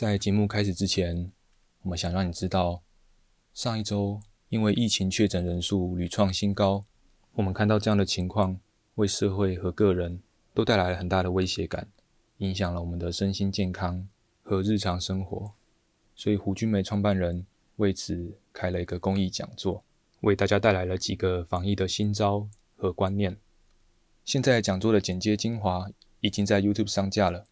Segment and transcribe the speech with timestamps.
[0.00, 1.30] 在节目开始之前，
[1.82, 2.80] 我们想让你知道，
[3.52, 6.86] 上一周因为疫情确诊人数屡创新高，
[7.34, 8.58] 我们看到这样的情况，
[8.94, 10.22] 为社会和个人
[10.54, 11.86] 都带来了很大的威胁感，
[12.38, 14.08] 影响了我们的身心健康
[14.42, 15.52] 和日常生活。
[16.14, 17.44] 所以胡君梅创办人
[17.76, 19.84] 为此开了一个公益讲座，
[20.22, 23.36] 为大家带来了几个防疫的新招和观念。
[24.24, 25.90] 现在讲座的剪接精华
[26.20, 27.44] 已经在 YouTube 上架了，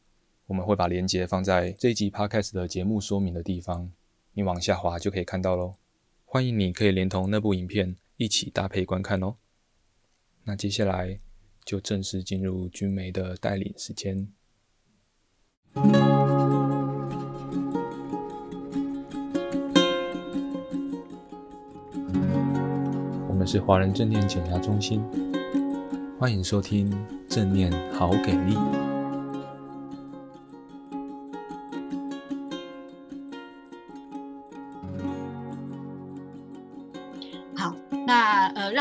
[0.49, 3.93] 我们会把链接放在这一集 Podcast 的节目说明的地方，
[4.33, 5.75] 你往下滑就可以看到喽。
[6.25, 9.37] 欢迎你可以连同那部影片一起搭配观看哦。
[10.45, 11.19] 那接下来
[11.67, 14.33] 就正式进入君梅的带领时间。
[23.29, 25.05] 我们是华人正念减压中心。
[26.19, 26.91] 欢迎收听
[27.29, 28.88] 正念好给力。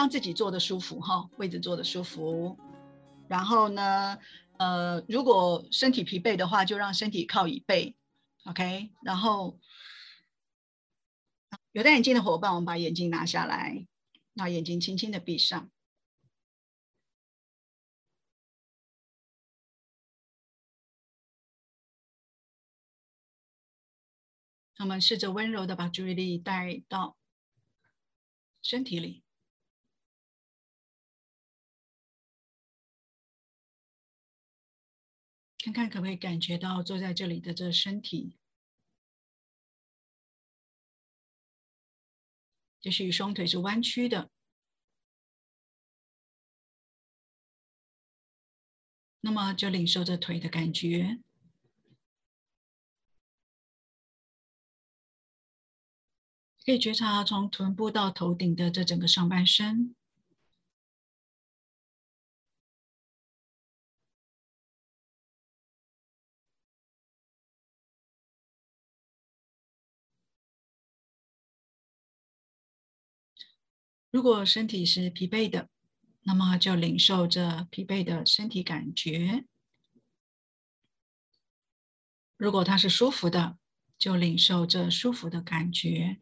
[0.10, 2.58] 自己坐的舒服哈，位置坐的舒服。
[3.28, 4.18] 然后呢，
[4.58, 7.96] 呃，如果身体疲惫的话，就让身体靠椅背
[8.46, 8.92] ，OK。
[9.04, 9.60] 然后
[11.72, 13.86] 有戴眼镜的伙伴，我们把眼镜拿下来，
[14.34, 15.70] 那眼睛轻轻的闭上。
[24.80, 27.18] 我们试着温柔的把注意力带到
[28.62, 29.24] 身体里，
[35.68, 38.38] 看看可不可以感觉到坐在这里的这身体，
[42.84, 44.32] 也许双腿是弯曲的，
[49.20, 51.20] 那么就领受着腿的感觉。
[56.64, 59.97] 可以觉察从臀部到头顶的这整个上半身。
[74.18, 75.70] 如果身体是疲惫的，
[76.24, 79.46] 那么就领受着疲惫的身体感觉；
[82.36, 83.60] 如果它是舒服的，
[83.96, 86.20] 就领受着舒服的感觉。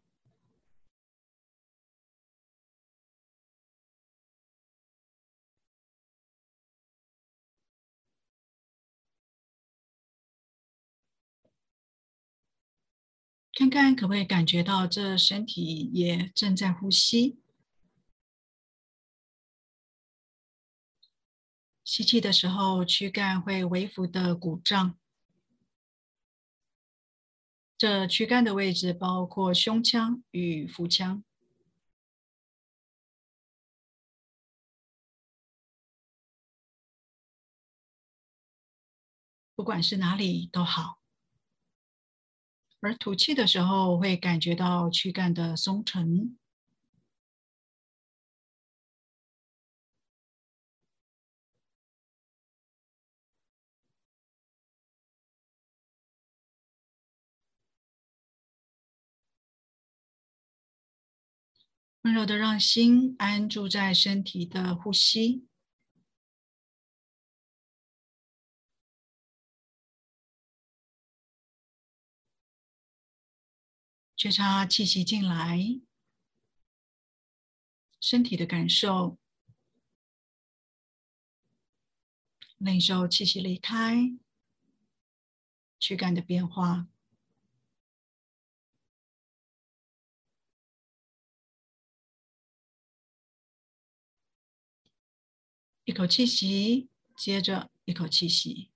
[13.54, 17.38] 看看可不可以感觉到这身体也正在呼吸。
[21.86, 24.98] 吸气的时候，躯干会微幅的鼓胀。
[27.78, 31.22] 这躯干的位置包括胸腔与腹腔。
[39.54, 40.98] 不管是哪里都好。
[42.80, 46.36] 而吐气的时候，会感觉到躯干的松沉。
[62.06, 65.48] 温柔的让心安住在身体的呼吸。
[74.16, 75.80] 觉察气息进来，
[78.00, 79.18] 身体的感受，
[82.58, 84.16] 领受气息离开，
[85.80, 86.86] 躯干的变化。
[95.86, 98.70] 一口气吸，接着一口气吸。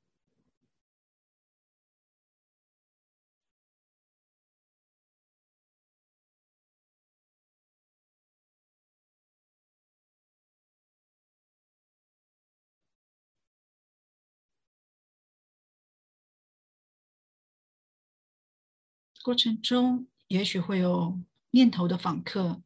[19.23, 21.21] 过程中，也许会有
[21.51, 22.63] 念头的访客，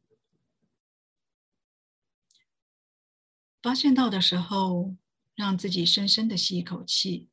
[3.65, 4.95] 发现到的时候，
[5.33, 7.29] 让自己深深的吸一口气，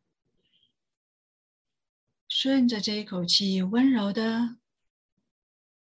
[2.26, 4.56] 顺着这一口气，温柔的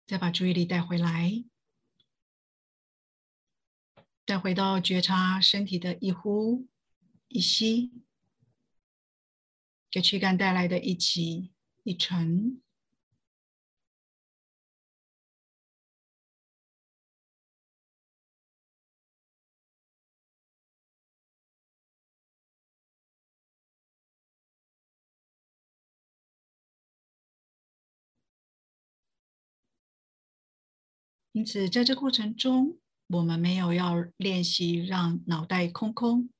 [0.06, 1.43] 再把注意力带回来，
[4.25, 6.69] 带回到觉察身体的一呼
[7.26, 7.90] 一吸，
[9.90, 11.50] 给躯干带来的一起
[11.82, 12.62] 一沉。
[31.32, 36.30] 因此，在这过程中，我们没有要练习让脑袋空空。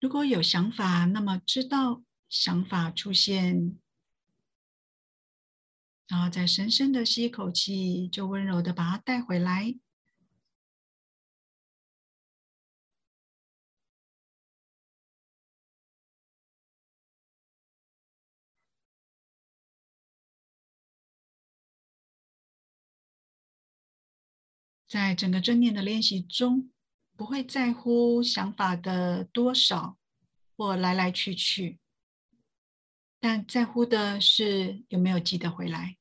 [0.00, 3.76] 如果有想法，那么知道想法出现，
[6.06, 9.74] 然后再深深的吸一口气，就温柔的把它带回来。
[24.88, 26.70] 在整个正念的练习中，
[27.14, 29.98] 不会在乎想法的多少
[30.56, 31.78] 或来来去去，
[33.20, 35.98] 但在乎的是有没有记得回来。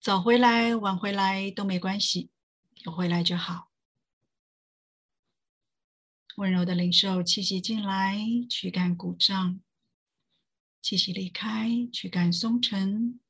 [0.00, 2.30] 早回来、晚回来都没关系，
[2.84, 3.70] 有回来就好。
[6.36, 8.18] 温柔的领受气息进来，
[8.48, 9.60] 驱赶鼓胀；
[10.80, 13.20] 气息离开，驱赶松沉。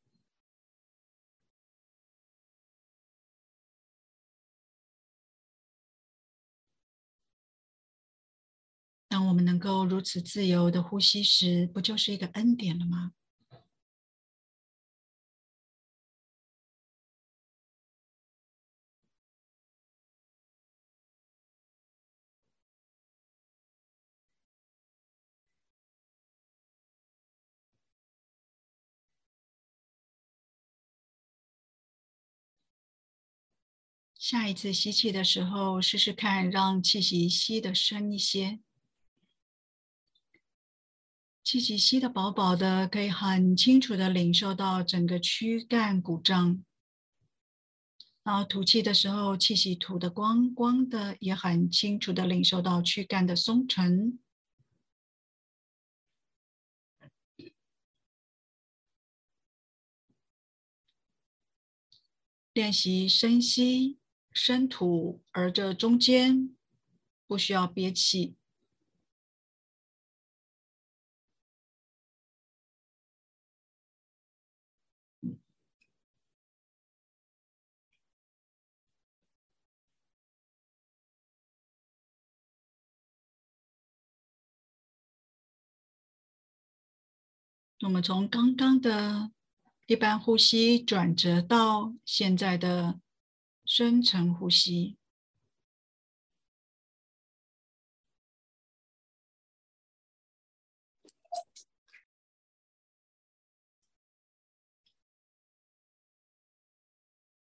[9.17, 13.13] 当我们能够如此自由的呼吸时，不就是一个恩典了吗？
[34.19, 38.66] 下一次吸气的时候，试试看让气息吸得深一些。
[41.47, 46.65] 气息吸得饱饱的，可以很清楚的领受到整个躯干鼓胀。
[48.25, 54.19] 然后吐气的时候，气息吐得光光的，也很清楚的领受到躯干的松沉。
[62.53, 63.99] 练习深吸、
[64.33, 66.57] 深吐，而这中间
[67.29, 68.35] 不需要憋气。
[87.81, 89.31] 我们从刚刚的
[89.87, 92.99] 一般呼吸转折到现在的
[93.67, 94.97] 深层呼吸，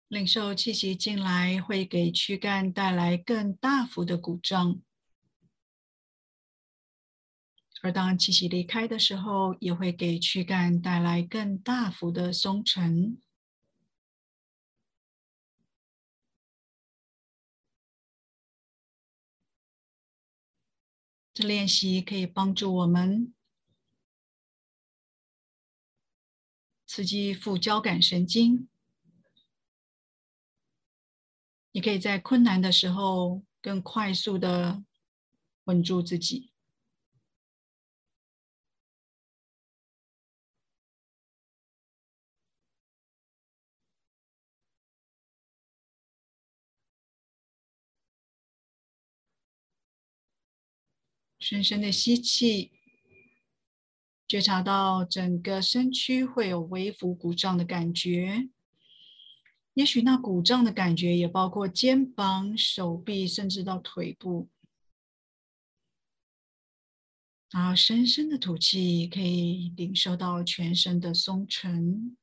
[0.08, 4.80] 领受气息进来，会给躯干带来更大幅的鼓胀。
[7.82, 13.20] 而当气息离开的时候，也会给躯干带来更大幅的松沉。
[21.32, 23.34] 这练习可以帮助我们
[26.86, 28.68] 刺激副交感神经，
[31.72, 34.82] 你可以在困难的时候更快速的
[35.64, 36.55] 稳住自己。
[51.48, 52.72] 深深的吸气，
[54.26, 58.48] 觉察到整个身躯会有微幅鼓胀的感觉。
[59.74, 64.48] 也许那鼓胀的感觉也包括肩膀、手臂，甚至到腿部。
[67.52, 72.16] 然后深深的吐气，可以领受到全身的松沉。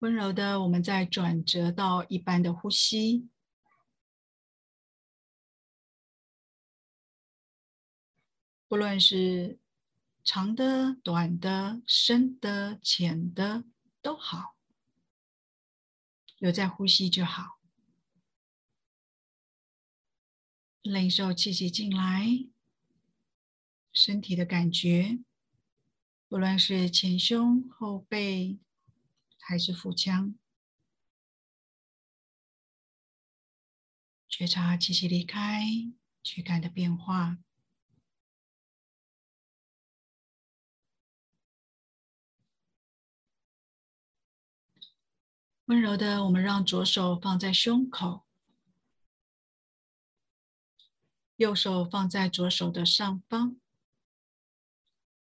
[0.00, 3.28] 温柔的，我们再转折到一般的呼吸。
[8.66, 9.58] 不论是
[10.24, 13.64] 长的、短的、深的、浅的，
[14.00, 14.56] 都好，
[16.38, 17.58] 有在呼吸就好。
[20.80, 22.26] 领受气息进来，
[23.92, 25.18] 身体的感觉，
[26.26, 28.58] 不论是前胸、后背。
[29.50, 30.36] 还是腹腔。
[34.28, 35.64] 觉察气息离开
[36.22, 37.38] 躯干的变化。
[45.64, 48.24] 温柔的我们让左手放在胸口
[51.34, 53.60] 右手放在左手的上方。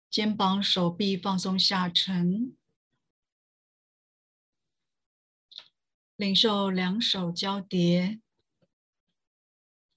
[0.08, 2.56] 肩膀手臂放松下沉
[6.22, 8.20] 领受两手交叠，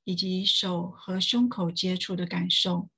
[0.06, 2.90] 以及手和胸口接触的感受。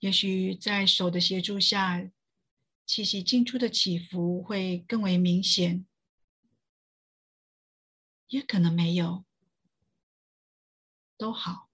[0.00, 2.10] 也许在手的协助下，
[2.84, 5.86] 气息进出的起伏会更为明显，
[8.26, 9.24] 也可能没有，
[11.16, 11.65] 都好。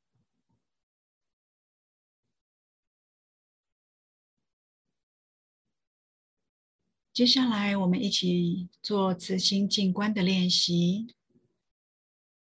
[7.13, 11.15] 接下来，我们一起做慈心静观的练习，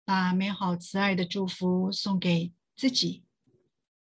[0.03, 3.23] 把美好慈爱的祝福送给自己，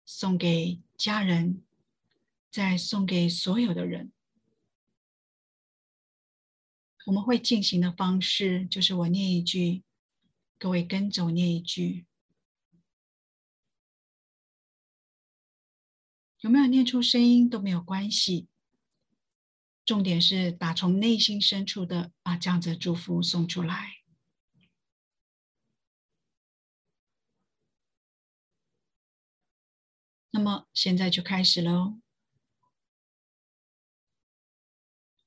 [0.05, 1.63] 送给家人，
[2.51, 4.11] 再送给所有的人。
[7.07, 9.85] 我们会进行的方式就是我念一句，
[10.59, 12.05] 各位跟着我念一句。
[16.41, 18.49] 有没有念出声音都没有关系，
[19.89, 24.03] 重点是打从内心深处的把这样子的祝福送出来。
[30.31, 31.99] 那么现在就开始喽。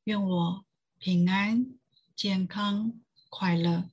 [0.03, 0.65] 愿我。
[0.99, 1.79] 平安、
[2.15, 3.01] 健康、
[3.31, 3.89] 快乐。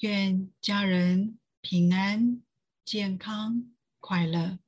[0.00, 2.42] 愿家人平安、
[2.84, 3.75] 健康、
[4.08, 4.60] 快乐。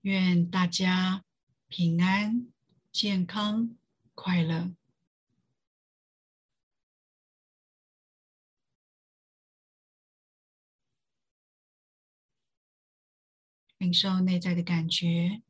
[0.00, 1.24] 愿大家
[1.68, 2.48] 平安、
[2.90, 3.76] 健康、
[4.16, 4.74] 快乐。
[13.76, 15.42] 领受内在的感觉。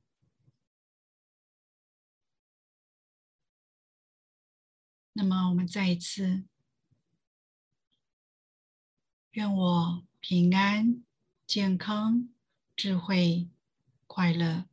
[5.14, 6.44] 那么，我们再一次，
[9.38, 11.04] 愿我平安、
[11.46, 12.28] 健康、
[12.74, 13.48] 智慧、
[14.08, 14.66] 快乐。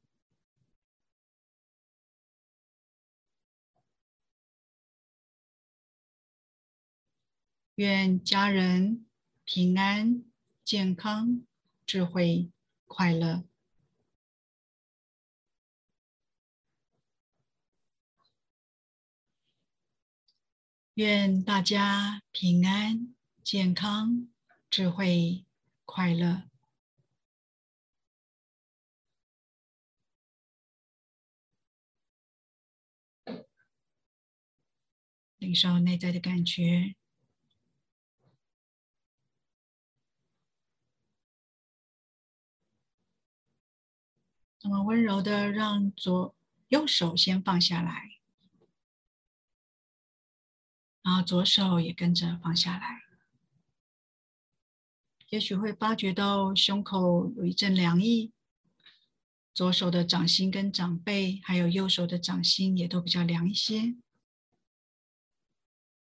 [7.76, 9.06] 愿家人
[9.44, 10.24] 平安、
[10.64, 11.46] 健康、
[11.86, 12.50] 智慧。
[12.88, 13.44] 快乐，
[20.96, 24.28] 愿大家平安、健康、
[24.76, 25.46] 智慧、
[25.86, 26.50] 快乐。
[35.38, 36.98] 领受内在的感觉。
[44.62, 46.36] 那么温柔的让左
[46.68, 48.20] 右手先放下来，
[51.02, 53.05] 然后左手也跟着放下来。
[55.30, 58.32] 也许会发觉到胸口有一阵凉意，
[59.54, 63.96] 左手的掌心跟掌背，还有右手的掌心也都比较凉一些。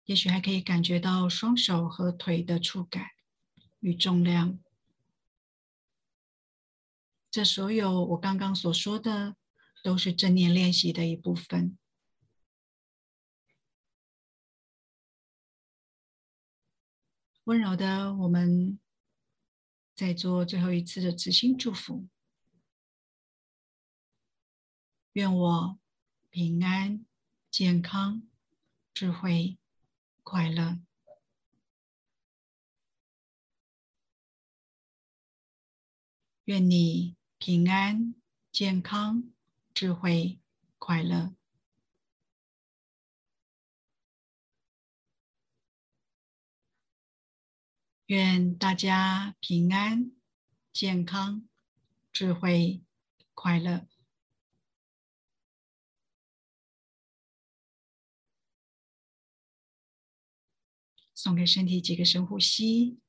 [0.06, 3.08] 也许还可以感觉到双手和腿的触感
[3.80, 4.60] 与重量。
[7.32, 9.36] 这所有我刚刚所说的，
[9.84, 11.78] 都是正念练习的一部分。
[17.46, 18.80] 温柔的，我们
[19.96, 22.08] 再做最后一次的慈心祝福。
[25.14, 25.80] 愿我
[26.30, 27.06] 平安、
[27.50, 28.22] 健康、
[28.94, 29.58] 智慧、
[30.24, 30.80] 快乐。
[36.46, 37.16] 愿你。
[37.38, 38.16] 平安、
[38.52, 39.32] 健康、
[39.72, 40.40] 智慧、
[40.80, 41.36] 快乐。
[48.08, 50.12] 愿大家平安、
[50.72, 51.48] 健康、
[52.12, 52.84] 智慧、
[53.34, 53.88] 快乐。
[61.16, 63.00] 送给身体几个深呼吸。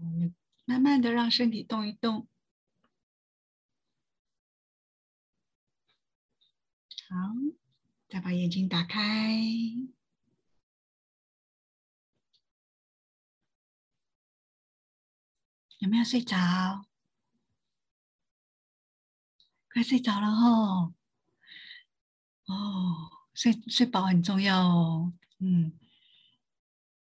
[0.00, 0.34] 我们
[0.64, 2.28] 慢慢的让身体动一动，
[7.08, 7.57] 好，
[8.08, 9.38] 再把眼睛打开，
[15.78, 16.86] 有没有睡着？
[19.70, 20.94] 快睡着了吼！
[22.46, 25.12] 哦，睡睡饱很重要哦。
[25.38, 25.78] 嗯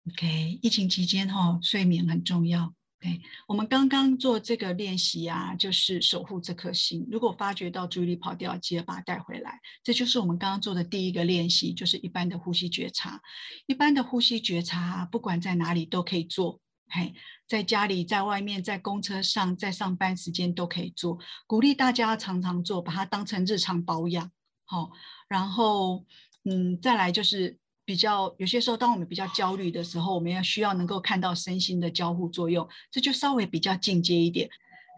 [0.09, 2.75] ，OK，疫情期间哈、哦，睡眠很重要。
[3.01, 7.07] 对，我们刚刚做这个练习啊，就是守护这颗心。
[7.09, 9.61] 如果发觉到注意力跑掉，记得把它带回来。
[9.81, 13.21] 这就是我们刚刚做的第一个练习，就是一般的呼吸觉察。
[13.67, 16.59] 一般的呼吸觉察，不管在哪里都可以做。
[16.89, 17.13] 嘿，
[17.47, 21.17] 在家里、在外面、在公车上、在上班时间都可以做。
[21.47, 24.29] 鼓励大家常常做，把它当成日常保养。
[24.65, 24.91] 好，
[25.29, 26.05] 然后
[26.43, 27.57] 嗯，再来就是。
[27.89, 34.47] 比较有些时候，当我们比较焦虑的时候，我们要需要能够看到身心的交互作用，这就稍微比较进阶一点。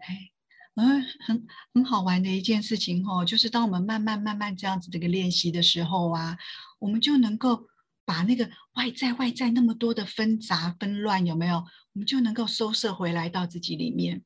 [0.06, 0.30] 哎，
[0.74, 6.36] 嗯，很很好玩的一件事情哦，就是当我们慢慢慢慢这样子这个练习的时候啊，
[6.78, 7.66] 我们就能够
[8.04, 11.64] 把那个外在外在那么多的纷杂纷乱有没有？
[11.94, 14.16] 我们就能够收摄回来到自己里面，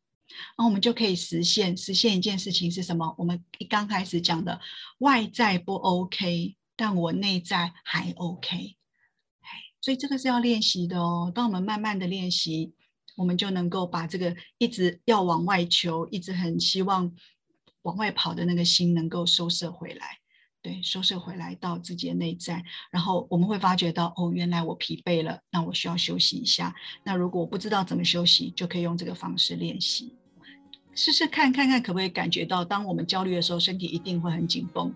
[0.57, 3.15] 然后我们就可以实现实现一件事情是什么？
[3.17, 4.61] 我们一刚开始讲的
[4.99, 6.57] 外在不 OK。
[6.77, 8.77] 但我内在还 OK，
[9.81, 11.33] 所以这个是要练习的哦。
[11.35, 12.75] 当我们慢慢的练习，
[13.17, 17.11] 我们就能够把这个一直要往外求、一直很希望
[17.83, 20.19] 往外跑的那个心，能够收摄回来。
[20.61, 26.75] 对，收摄回来到自己的内在，然后我们会发觉到，哦，原来我疲惫了，那我需要休息一下。
[27.05, 30.17] 那如果我不知道怎么休息，就可以用这个方式练习，
[30.93, 34.93] 试试看看看可不可以感觉到，当我们焦虑的时候，身体一定会很紧绷。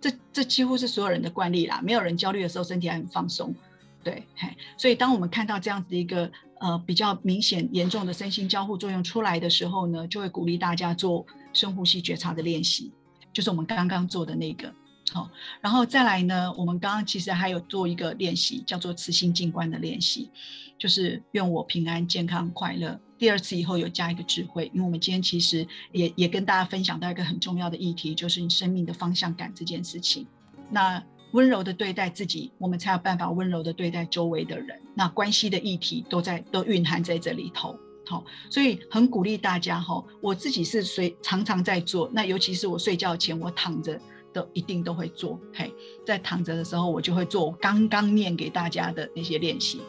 [0.00, 3.54] 这这几乎是所有人的惯例啦，没有人焦虑的时候身体还很放松，
[4.02, 6.30] 对，嘿，所以当我们看到这样子一个
[6.60, 12.90] 呃比较明显严重的身心交互作用出来的时候呢，就会鼓励大家做深呼吸觉察的练习，
[13.32, 14.72] 就是我们刚刚做的那个，
[15.12, 20.30] 好，然后再来呢，我们刚刚其实还有做一个练习，叫做慈心静观的练习，
[20.78, 22.98] 就是愿我平安健康快乐。
[23.20, 30.26] 第二次以后有加一个智慧，因为我们今天其实也也跟大家分享到一个很重要的议题，就是你生命的方向感这件事情。
[30.70, 34.80] 那温柔的对待自己，我们才有办法温柔的对待周围的人。
[34.94, 37.78] 那关系的议题都在都蕴含在这里头。
[38.06, 42.10] 好，所以很鼓励大家哈，我自己是随常常在做。
[42.14, 44.00] 那尤其是我睡觉前，我躺着
[44.32, 45.38] 都一定都会做。
[45.52, 45.70] 嘿，
[46.06, 49.82] 在躺着的时候，我就会做我刚刚念给大家的那些练习。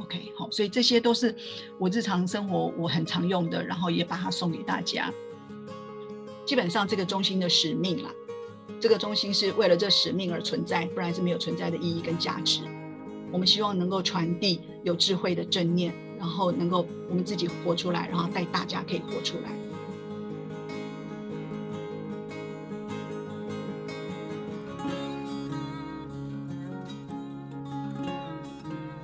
[0.00, 1.34] OK，好，所以这些都是
[1.78, 5.12] 我日常生活我很常用的，然后也把它送给大家。
[6.44, 8.10] 基本上这个中心的使命啦，
[8.80, 12.60] 这个中心是为了这使命而存在，不然是没有存在的意义跟价值。
[13.30, 19.50] 我们希望能够传递有智慧的正念，然后能够我们自己活出来，然后带大家可以活出来。